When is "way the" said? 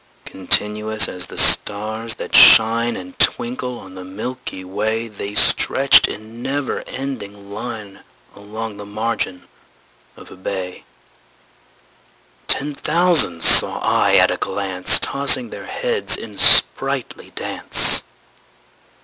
4.63-5.35